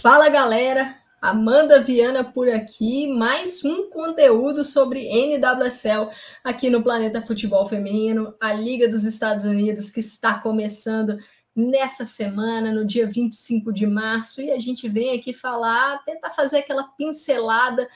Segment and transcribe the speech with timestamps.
[0.00, 6.08] Fala galera, Amanda Viana por aqui, mais um conteúdo sobre NWSL
[6.44, 11.18] aqui no Planeta Futebol Feminino, a Liga dos Estados Unidos que está começando
[11.54, 16.58] nessa semana, no dia 25 de março, e a gente vem aqui falar, tentar fazer
[16.58, 17.88] aquela pincelada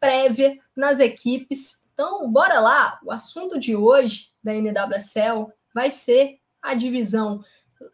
[0.00, 1.86] prévia nas equipes.
[1.92, 2.98] Então, bora lá!
[3.04, 7.42] O assunto de hoje da NWSL vai ser a divisão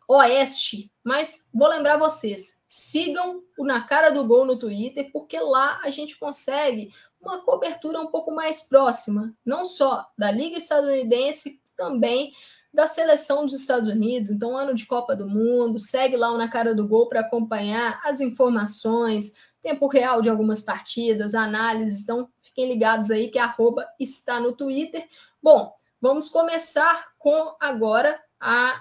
[0.08, 5.80] Oeste, mas vou lembrar vocês, sigam o Na Cara do Gol no Twitter, porque lá
[5.82, 12.32] a gente consegue uma cobertura um pouco mais próxima, não só da Liga Estadunidense, também
[12.72, 14.30] da seleção dos Estados Unidos.
[14.30, 18.00] Então, ano de Copa do Mundo, segue lá o Na Cara do Gol para acompanhar
[18.04, 22.02] as informações, tempo real de algumas partidas, análises.
[22.02, 25.08] Então, fiquem ligados aí que arroba está no Twitter.
[25.42, 28.80] Bom, vamos começar com agora a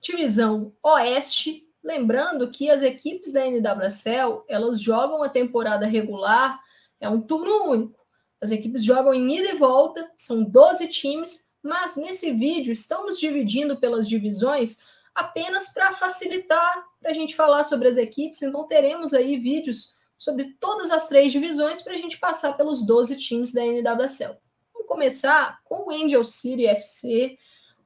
[0.00, 1.66] divisão Oeste.
[1.82, 6.60] Lembrando que as equipes da NWSL, elas jogam a temporada regular,
[7.00, 7.98] é um turno único.
[8.40, 13.78] As equipes jogam em ida e volta, são 12 times, mas nesse vídeo estamos dividindo
[13.78, 14.78] pelas divisões
[15.14, 20.54] apenas para facilitar para a gente falar sobre as equipes, então teremos aí vídeos sobre
[20.60, 24.36] todas as três divisões para a gente passar pelos 12 times da NWSL.
[24.72, 27.38] Vamos começar com o Angel City FC,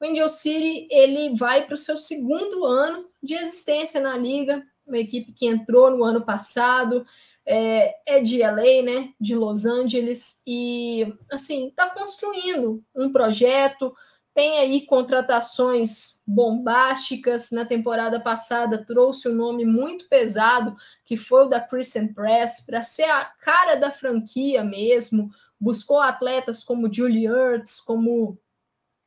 [0.04, 4.98] o Angel City ele vai para o seu segundo ano de existência na liga, uma
[4.98, 7.06] equipe que entrou no ano passado,
[7.46, 13.94] é, é de LA, né, de Los Angeles, e assim está construindo um projeto.
[14.34, 17.50] Tem aí contratações bombásticas.
[17.52, 22.82] Na temporada passada trouxe um nome muito pesado, que foi o da Christian Press, para
[22.82, 25.30] ser a cara da franquia mesmo.
[25.58, 28.36] Buscou atletas como Julie Ertz, como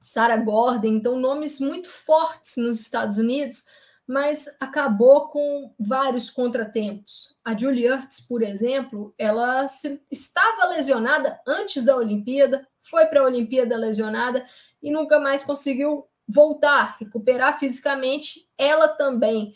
[0.08, 3.66] Sarah Gordon, então nomes muito fortes nos Estados Unidos,
[4.08, 7.36] mas acabou com vários contratempos.
[7.44, 13.26] A Julie Ertz, por exemplo, ela se, estava lesionada antes da Olimpíada, foi para a
[13.26, 14.46] Olimpíada lesionada
[14.82, 18.48] e nunca mais conseguiu voltar, recuperar fisicamente.
[18.58, 19.56] Ela também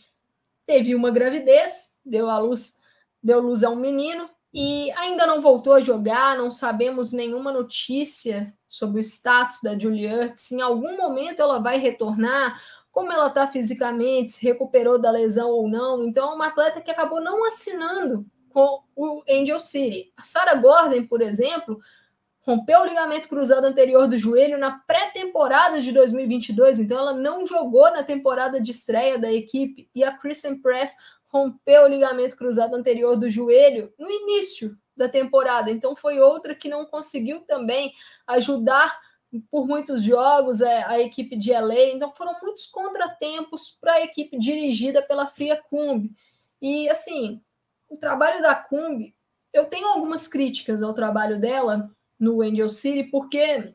[0.66, 2.82] teve uma gravidez, deu à luz,
[3.24, 8.54] deu luz a um menino e ainda não voltou a jogar, não sabemos nenhuma notícia
[8.72, 12.58] sobre o status da Juliette, se em algum momento ela vai retornar,
[12.90, 16.06] como ela está fisicamente, se recuperou da lesão ou não.
[16.06, 20.14] Então, é uma atleta que acabou não assinando com o Angel City.
[20.16, 21.82] A Sarah Gordon, por exemplo,
[22.40, 27.92] rompeu o ligamento cruzado anterior do joelho na pré-temporada de 2022, então ela não jogou
[27.92, 29.90] na temporada de estreia da equipe.
[29.94, 30.96] E a Kristen Press
[31.26, 35.70] rompeu o ligamento cruzado anterior do joelho no início da temporada.
[35.72, 37.94] Então foi outra que não conseguiu também
[38.28, 39.00] ajudar
[39.50, 41.92] por muitos jogos a, a equipe de LA.
[41.94, 46.12] Então foram muitos contratempos para a equipe dirigida pela Fria Cumbi.
[46.62, 47.42] E assim,
[47.90, 49.16] o trabalho da Cumbi,
[49.54, 51.90] eu tenho algumas críticas ao trabalho dela
[52.20, 53.74] no Angel City, porque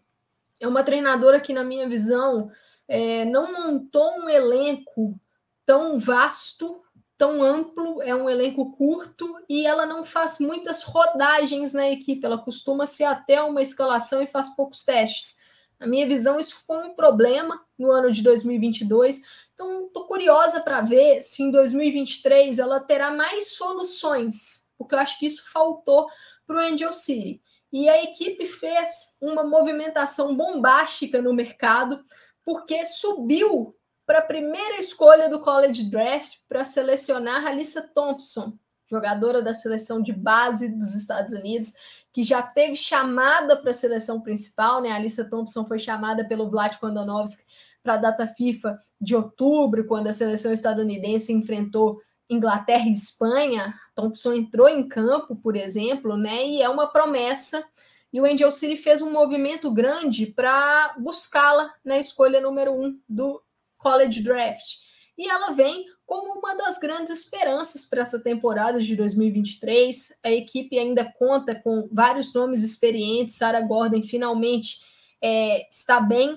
[0.60, 2.50] é uma treinadora que, na minha visão,
[2.88, 5.18] é, não montou um elenco
[5.64, 6.82] tão vasto
[7.18, 12.38] tão amplo, é um elenco curto e ela não faz muitas rodagens na equipe, ela
[12.38, 15.36] costuma ser até uma escalação e faz poucos testes.
[15.78, 19.20] Na minha visão, isso foi um problema no ano de 2022.
[19.52, 25.18] Então, estou curiosa para ver se em 2023 ela terá mais soluções, porque eu acho
[25.18, 26.08] que isso faltou
[26.46, 27.42] para o Angel City.
[27.72, 32.02] E a equipe fez uma movimentação bombástica no mercado,
[32.42, 33.75] porque subiu
[34.06, 38.56] para a primeira escolha do college draft para selecionar Alissa Thompson,
[38.88, 41.72] jogadora da seleção de base dos Estados Unidos,
[42.12, 44.90] que já teve chamada para a seleção principal, né?
[44.90, 47.44] A Alissa Thompson foi chamada pelo Vlad Kondonovski
[47.82, 52.00] para a data FIFA de outubro, quando a seleção estadunidense enfrentou
[52.30, 53.74] Inglaterra e Espanha.
[53.94, 56.46] Thompson entrou em campo, por exemplo, né?
[56.46, 57.64] E é uma promessa.
[58.12, 63.42] E o Angel City fez um movimento grande para buscá-la na escolha número um do
[63.86, 64.80] College Draft.
[65.16, 70.18] E ela vem como uma das grandes esperanças para essa temporada de 2023.
[70.24, 73.36] A equipe ainda conta com vários nomes experientes.
[73.36, 74.78] Sarah Gordon finalmente
[75.22, 76.36] é, está bem.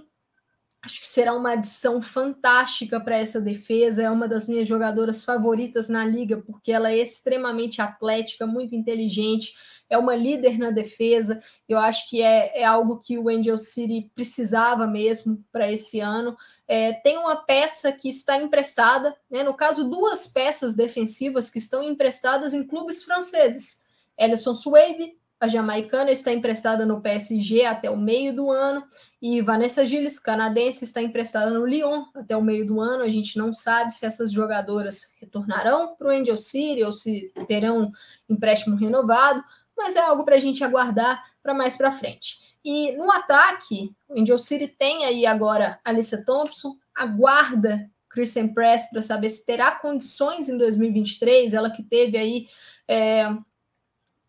[0.81, 4.03] Acho que será uma adição fantástica para essa defesa.
[4.03, 9.53] É uma das minhas jogadoras favoritas na liga, porque ela é extremamente atlética, muito inteligente,
[9.89, 11.41] é uma líder na defesa.
[11.67, 16.37] Eu acho que é, é algo que o Angel City precisava mesmo para esse ano.
[16.67, 21.83] É, tem uma peça que está emprestada, né, no caso, duas peças defensivas que estão
[21.83, 23.85] emprestadas em clubes franceses.
[24.17, 28.83] Ellison Swabe, a jamaicana, está emprestada no PSG até o meio do ano,
[29.21, 33.03] e Vanessa Gilles, canadense, está emprestada no Lyon até o meio do ano.
[33.03, 37.91] A gente não sabe se essas jogadoras retornarão para o Angel City ou se terão
[38.29, 39.43] empréstimo renovado,
[39.77, 42.55] mas é algo para a gente aguardar para mais para frente.
[42.63, 49.01] E no ataque, o Angel City tem aí agora Alicia Thompson, aguarda Christian Press para
[49.01, 52.47] saber se terá condições em 2023, ela que teve aí
[52.87, 53.29] é,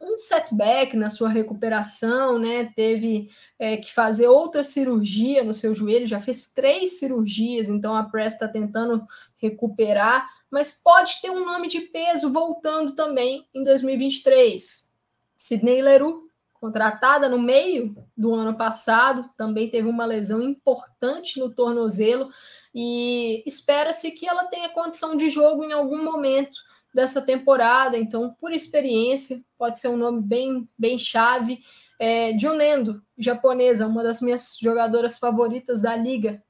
[0.01, 2.73] um setback na sua recuperação, né?
[2.75, 8.05] Teve é, que fazer outra cirurgia no seu joelho, já fez três cirurgias, então a
[8.05, 9.05] Press está tentando
[9.37, 14.91] recuperar, mas pode ter um nome de peso voltando também em 2023.
[15.37, 22.29] Sidney Leroux, contratada no meio do ano passado, também teve uma lesão importante no tornozelo
[22.75, 26.59] e espera-se que ela tenha condição de jogo em algum momento
[26.95, 31.61] dessa temporada, então, por experiência, pode ser um nome bem, bem chave.
[31.99, 36.43] É, Junendo, japonesa, uma das minhas jogadoras favoritas da liga,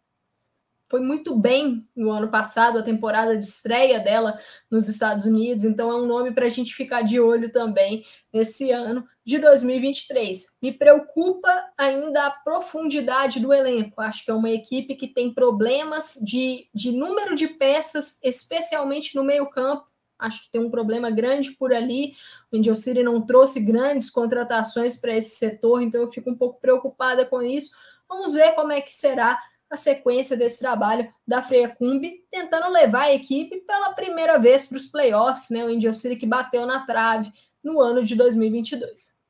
[0.91, 4.37] foi muito bem no ano passado, a temporada de estreia dela
[4.69, 8.73] nos Estados Unidos, então é um nome para a gente ficar de olho também nesse
[8.73, 10.59] ano de 2023.
[10.61, 11.49] Me preocupa
[11.79, 14.01] ainda a profundidade do elenco.
[14.01, 19.23] Acho que é uma equipe que tem problemas de, de número de peças, especialmente no
[19.23, 19.87] meio-campo.
[20.21, 22.13] Acho que tem um problema grande por ali.
[22.53, 26.61] O Angel City não trouxe grandes contratações para esse setor, então eu fico um pouco
[26.61, 27.71] preocupada com isso.
[28.09, 29.41] Vamos ver como é que será
[29.71, 34.77] a sequência desse trabalho da Freia Cumbi, tentando levar a equipe pela primeira vez para
[34.77, 35.65] os playoffs, né?
[35.65, 37.33] O Angel City que bateu na trave
[37.63, 39.21] no ano de 2022.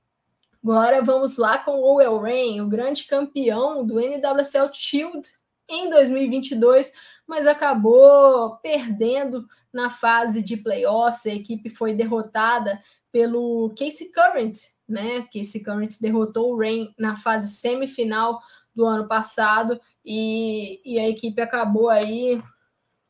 [0.62, 5.28] Agora vamos lá com o Owell Rain, o grande campeão do NWSL Shield
[5.68, 6.92] em 2022,
[7.30, 11.26] mas acabou perdendo na fase de playoffs.
[11.26, 12.82] A equipe foi derrotada
[13.12, 15.24] pelo Casey Current, né?
[15.32, 18.40] Casey Current derrotou o Rain na fase semifinal
[18.74, 22.42] do ano passado e, e a equipe acabou aí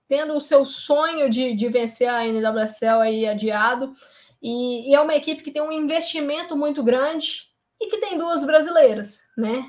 [0.07, 3.95] tendo o seu sonho de, de vencer a NWSL aí adiado.
[4.43, 7.49] E, e, é uma equipe que tem um investimento muito grande
[7.81, 9.65] e que tem duas brasileiras, né?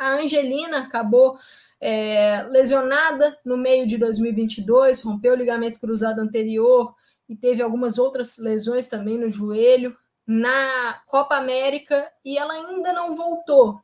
[0.00, 1.36] A Angelina acabou
[1.80, 6.94] é, lesionada no meio de 2022, rompeu o ligamento cruzado anterior
[7.28, 9.96] e teve algumas outras lesões também no joelho
[10.26, 13.80] na Copa América e ela ainda não voltou.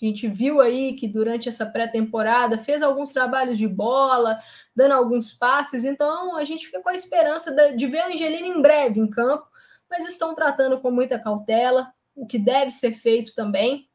[0.00, 4.36] A gente viu aí que durante essa pré-temporada fez alguns trabalhos de bola,
[4.74, 8.60] dando alguns passes, então a gente fica com a esperança de ver a Angelina em
[8.60, 9.46] breve em campo,
[9.88, 13.88] mas estão tratando com muita cautela, o que deve ser feito também.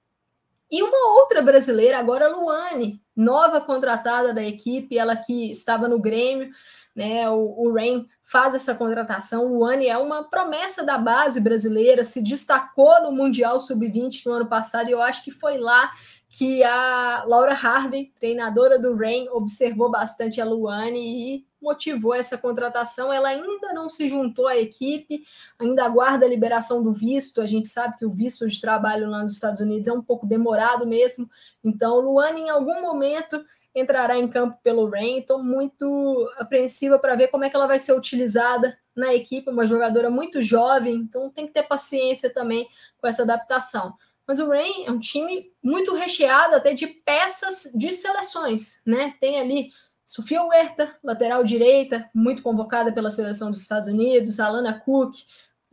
[0.69, 6.49] E uma outra brasileira, agora Luane, nova contratada da equipe, ela que estava no Grêmio,
[6.95, 7.29] né?
[7.29, 9.47] O, o Rain faz essa contratação.
[9.47, 14.89] Luane é uma promessa da base brasileira, se destacou no Mundial Sub-20 no ano passado,
[14.89, 15.89] e eu acho que foi lá
[16.29, 20.99] que a Laura Harvey, treinadora do Rain, observou bastante a Luane
[21.35, 23.11] e motivou essa contratação.
[23.11, 25.23] Ela ainda não se juntou à equipe,
[25.59, 27.41] ainda aguarda a liberação do visto.
[27.41, 30.25] A gente sabe que o visto de trabalho lá nos Estados Unidos é um pouco
[30.25, 31.29] demorado mesmo.
[31.63, 33.43] Então, Luane, em algum momento,
[33.73, 35.19] entrará em campo pelo Rain.
[35.19, 39.67] Estou muito apreensiva para ver como é que ela vai ser utilizada na equipe, uma
[39.67, 42.67] jogadora muito jovem, então tem que ter paciência também
[42.97, 43.93] com essa adaptação.
[44.27, 49.13] Mas o Rain é um time muito recheado até de peças de seleções, né?
[49.21, 49.71] Tem ali
[50.07, 55.13] Sofia Huerta, lateral direita, muito convocada pela seleção dos Estados Unidos, Alana Cook,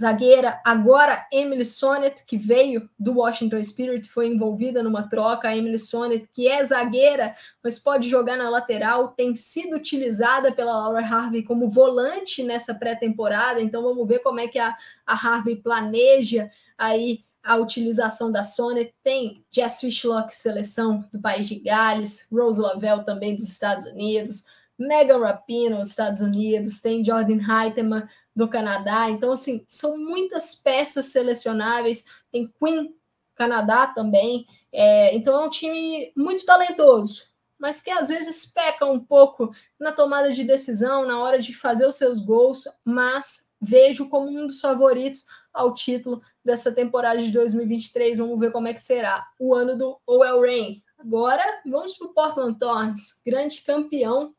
[0.00, 5.78] zagueira, agora Emily Sonnet, que veio do Washington Spirit, foi envolvida numa troca, a Emily
[5.78, 11.44] Sonnet, que é zagueira, mas pode jogar na lateral, tem sido utilizada pela Laura Harvey
[11.44, 14.76] como volante nessa pré-temporada, então vamos ver como é que a,
[15.06, 18.92] a Harvey planeja aí a utilização da Sony.
[19.02, 24.44] Tem Jess Fishlock, seleção do país de Gales, Rose Lavelle também dos Estados Unidos,
[24.78, 29.10] Megan Rapinoe, dos Estados Unidos, tem Jordan Heitemann do Canadá.
[29.10, 32.06] Então, assim, são muitas peças selecionáveis.
[32.30, 32.94] Tem Queen,
[33.36, 34.46] Canadá também.
[34.72, 37.26] É, então, é um time muito talentoso,
[37.58, 41.86] mas que às vezes peca um pouco na tomada de decisão, na hora de fazer
[41.86, 45.24] os seus gols, mas vejo como um dos favoritos
[45.54, 48.18] ao título dessa temporada de 2023.
[48.18, 50.82] Vamos ver como é que será o ano do OL Rain.
[50.98, 54.34] Agora, vamos para o Portland Thorns, grande campeão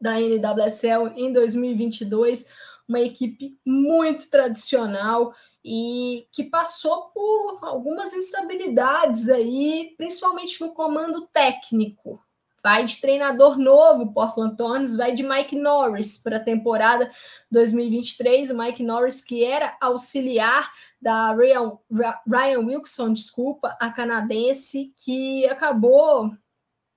[0.00, 2.46] da NWSL em 2022,
[2.88, 12.22] uma equipe muito tradicional e que passou por algumas instabilidades aí, principalmente no comando técnico.
[12.62, 17.10] Vai de treinador novo, Portland Thorns, vai de Mike Norris para a temporada
[17.50, 18.50] 2023.
[18.50, 21.78] O Mike Norris, que era auxiliar da Ryan,
[22.26, 26.32] Ryan Wilson, desculpa, a canadense, que acabou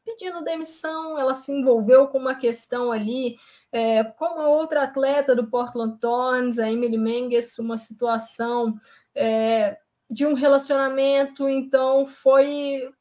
[0.03, 1.18] pedindo demissão.
[1.18, 3.38] Ela se envolveu com uma questão ali
[3.74, 8.77] É, como a outra atleta do Portland Thorns, a Emily Menges, uma situação
[9.15, 9.77] é,
[10.10, 12.91] de um relacionamento, então foi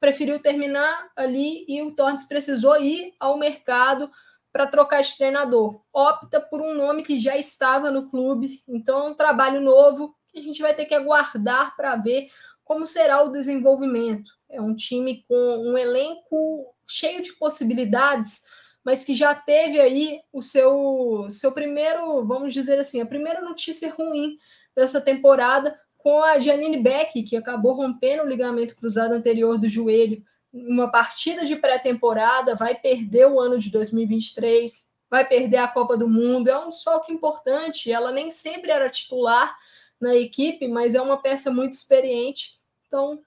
[0.00, 4.10] preferiu terminar ali e o Thorns precisou ir ao mercado
[4.52, 5.82] para trocar de treinador.
[5.92, 10.38] Opta por um nome que já estava no clube, então é um trabalho novo que
[10.38, 12.28] a gente vai ter que aguardar para ver
[12.64, 14.32] como será o desenvolvimento.
[14.48, 18.44] É um time com um elenco cheio de possibilidades,
[18.84, 23.92] mas que já teve aí o seu, seu primeiro, vamos dizer assim, a primeira notícia
[23.92, 24.38] ruim
[24.74, 30.22] dessa temporada com a Janine Beck, que acabou rompendo o ligamento cruzado anterior do joelho
[30.52, 36.08] uma partida de pré-temporada, vai perder o ano de 2023, vai perder a Copa do
[36.08, 39.52] Mundo, é um desfalque importante, ela nem sempre era titular
[40.00, 43.20] na equipe, mas é uma peça muito experiente, então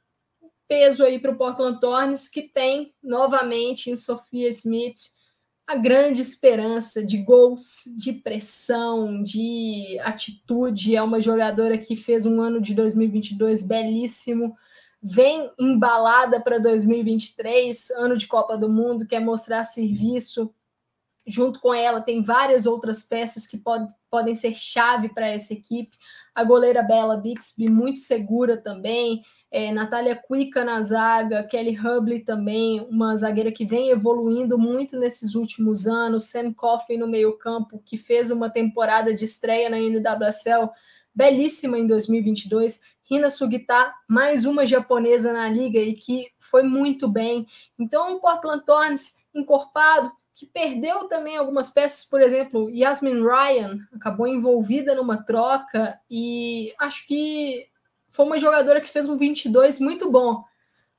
[0.65, 5.18] peso aí para o Portland Thorns, que tem novamente em Sofia Smith
[5.69, 10.95] a grande esperança de gols, de pressão, de atitude.
[10.95, 14.57] É uma jogadora que fez um ano de 2022 belíssimo,
[14.99, 20.51] vem embalada para 2023, ano de Copa do Mundo, quer mostrar serviço.
[21.23, 25.95] Junto com ela, tem várias outras peças que pod podem ser chave para essa equipe.
[26.33, 32.85] A goleira Bella Bixby, muito segura também é, Natália Cuica na zaga, Kelly Hubley também,
[32.89, 38.29] uma zagueira que vem evoluindo muito nesses últimos anos, Sam Coffey no meio-campo, que fez
[38.29, 40.69] uma temporada de estreia na NWSL
[41.13, 42.81] belíssima em 2022.
[43.09, 47.47] Rina Sugita, mais uma japonesa na liga e que foi muito bem.
[47.77, 54.93] Então, Portland Thorns encorpado, que perdeu também algumas peças, por exemplo, Yasmin Ryan acabou envolvida
[54.93, 57.67] numa troca e acho que
[58.11, 60.43] foi uma jogadora que fez um 22 muito bom.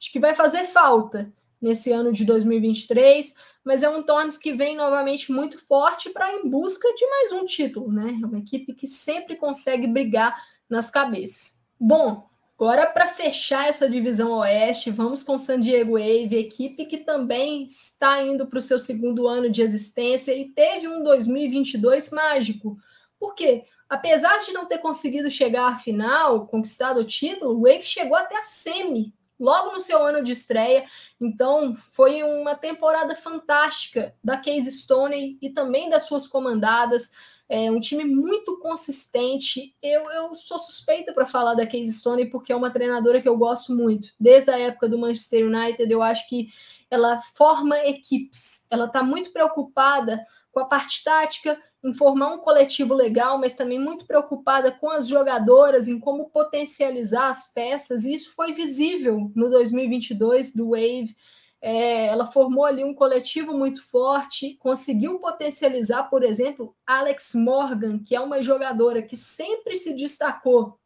[0.00, 4.74] Acho que vai fazer falta nesse ano de 2023, mas é um Tornes que vem
[4.74, 8.18] novamente muito forte para em busca de mais um título, né?
[8.22, 10.34] É uma equipe que sempre consegue brigar
[10.68, 11.62] nas cabeças.
[11.78, 12.26] Bom,
[12.58, 18.22] agora para fechar essa divisão oeste, vamos com San Diego Wave, equipe que também está
[18.22, 22.78] indo para o seu segundo ano de existência e teve um 2022 mágico.
[23.20, 23.62] Por quê?
[23.90, 28.38] apesar de não ter conseguido chegar à final, conquistado o título, o Wave chegou até
[28.38, 30.84] a semi, logo no seu ano de estreia.
[31.20, 37.10] Então, foi uma temporada fantástica da Casey Stoney e também das suas comandadas.
[37.48, 39.74] É um time muito consistente.
[39.82, 43.36] Eu, eu sou suspeita para falar da Casey Stoney porque é uma treinadora que eu
[43.36, 44.14] gosto muito.
[44.20, 46.48] Desde a época do Manchester United, eu acho que
[46.90, 48.66] ela forma equipes.
[48.70, 53.78] Ela está muito preocupada com a parte tática, em formar um coletivo legal, mas também
[53.78, 59.48] muito preocupada com as jogadoras, em como potencializar as peças, e isso foi visível no
[59.48, 61.16] 2022 do Wave.
[61.62, 68.14] É, ela formou ali um coletivo muito forte, conseguiu potencializar, por exemplo, Alex Morgan, que
[68.14, 70.78] é uma jogadora que sempre se destacou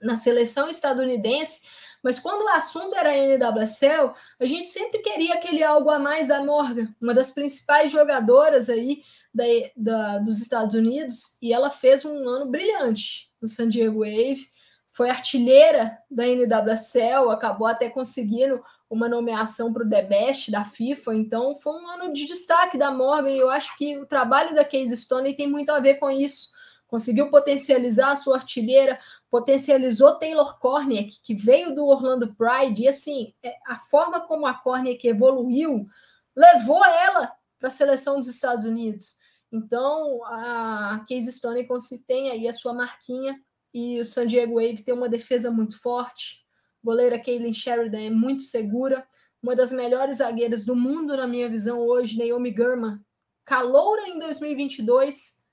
[0.00, 1.62] na seleção estadunidense,
[2.04, 6.44] mas quando o assunto era NWSL, a gente sempre queria aquele algo a mais da
[6.44, 9.44] Morgan, uma das principais jogadoras aí da,
[9.74, 14.46] da, dos Estados Unidos, e ela fez um ano brilhante no San Diego Wave,
[14.92, 21.14] foi artilheira da NWSL, acabou até conseguindo uma nomeação para o The Best da FIFA,
[21.14, 24.62] então foi um ano de destaque da Morgan, e eu acho que o trabalho da
[24.62, 26.50] Casey Stone tem muito a ver com isso,
[26.94, 33.34] conseguiu potencializar a sua artilheira, potencializou Taylor Korniak, que veio do Orlando Pride, e assim,
[33.42, 35.88] é, a forma como a Korniak evoluiu
[36.36, 39.16] levou ela para a seleção dos Estados Unidos.
[39.50, 41.66] Então, a Casey Stone
[42.06, 43.40] tem aí a sua marquinha
[43.74, 46.44] e o San Diego Wave tem uma defesa muito forte.
[46.80, 49.04] A goleira Kaylin Sheridan é muito segura.
[49.42, 53.00] Uma das melhores zagueiras do mundo, na minha visão, hoje, Naomi Gurman.
[53.44, 55.43] Caloura em 2022,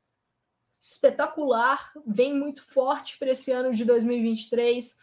[0.81, 4.97] espetacular, vem muito forte para esse ano de 2023.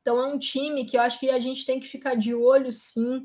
[0.00, 2.72] Então, é um time que eu acho que a gente tem que ficar de olho,
[2.72, 3.24] sim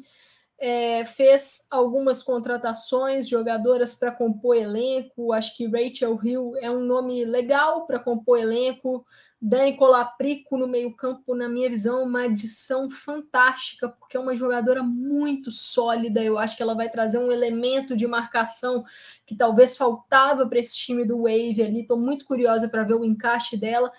[0.60, 5.32] é, fez algumas contratações, jogadoras para compor elenco.
[5.32, 9.06] Acho que Rachel Hill é um nome legal para compor elenco.
[9.40, 15.52] Dani Colaprico no meio-campo, na minha visão, uma adição fantástica, porque é uma jogadora muito
[15.52, 16.24] sólida.
[16.24, 18.84] Eu acho que ela vai trazer um elemento de marcação
[19.28, 21.82] que talvez faltava para esse time do Wave ali.
[21.82, 23.92] Estou muito curiosa para ver o encaixe dela.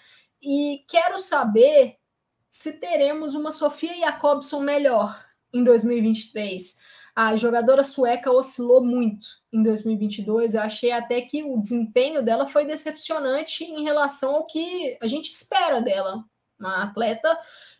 [0.42, 1.96] E quero saber
[2.50, 6.76] se teremos uma Sofia Jacobson melhor em 2023.
[7.14, 10.54] A jogadora sueca oscilou muito em 2022.
[10.54, 15.32] Eu achei até que o desempenho dela foi decepcionante em relação ao que a gente
[15.32, 16.24] espera dela.
[16.60, 17.36] Uma atleta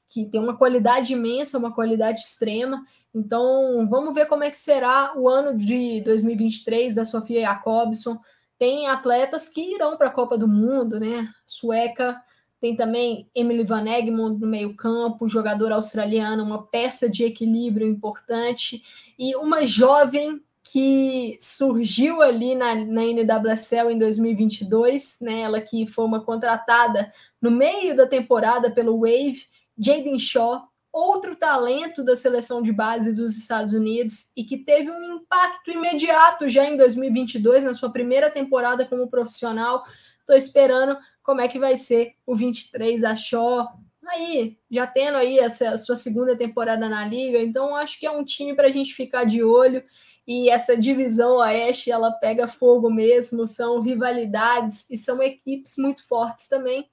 [0.09, 2.83] que tem uma qualidade imensa, uma qualidade extrema.
[3.15, 8.19] Então, vamos ver como é que será o ano de 2023 da Sofia Jacobson.
[8.59, 11.29] Tem atletas que irão para a Copa do Mundo, né?
[11.47, 12.21] Sueca,
[12.61, 18.83] tem também Emily Van Egmond no meio-campo, jogadora australiana, uma peça de equilíbrio importante,
[19.19, 25.41] e uma jovem que surgiu ali na, na NWSL em 2022, né?
[25.41, 27.11] Ela que foi uma contratada
[27.41, 29.47] no meio da temporada pelo Wave,
[29.79, 35.17] Jaden Shaw, outro talento da seleção de base dos Estados Unidos e que teve um
[35.17, 39.85] impacto imediato já em 2022, na sua primeira temporada como profissional.
[40.21, 43.68] Estou esperando como é que vai ser o 23 da Shaw.
[44.06, 48.11] Aí, já tendo aí essa, a sua segunda temporada na liga, então acho que é
[48.11, 49.85] um time para a gente ficar de olho.
[50.26, 56.49] E essa divisão oeste, ela pega fogo mesmo, são rivalidades e são equipes muito fortes
[56.49, 56.90] também.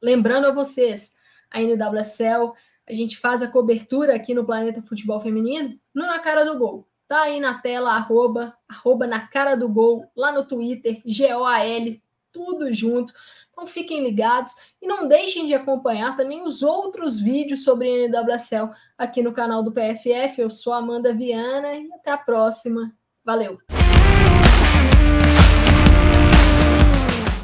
[0.00, 1.16] Lembrando a vocês,
[1.50, 2.52] a NWSL
[2.88, 6.86] a gente faz a cobertura aqui no Planeta Futebol Feminino no Na Cara do Gol.
[7.08, 12.00] Tá aí na tela, arroba, arroba na cara do gol, lá no Twitter, G-O-A-L,
[12.32, 13.12] tudo junto.
[13.58, 19.20] Então fiquem ligados e não deixem de acompanhar também os outros vídeos sobre NWSL aqui
[19.20, 20.40] no canal do PFF.
[20.40, 22.94] Eu sou Amanda Viana e até a próxima.
[23.24, 23.58] Valeu!